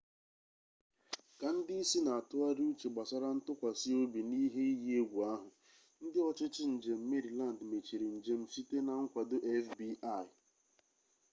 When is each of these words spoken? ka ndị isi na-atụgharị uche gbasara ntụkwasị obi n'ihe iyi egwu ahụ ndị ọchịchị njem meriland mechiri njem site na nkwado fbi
ka 1.39 1.47
ndị 1.55 1.73
isi 1.83 1.99
na-atụgharị 2.05 2.63
uche 2.71 2.87
gbasara 2.93 3.27
ntụkwasị 3.35 3.89
obi 4.01 4.19
n'ihe 4.29 4.63
iyi 4.73 4.89
egwu 5.01 5.17
ahụ 5.33 5.49
ndị 6.03 6.19
ọchịchị 6.29 6.63
njem 6.73 6.99
meriland 7.09 7.59
mechiri 7.69 8.07
njem 8.17 8.41
site 8.53 8.77
na 8.87 8.93
nkwado 9.03 9.35
fbi 9.65 9.87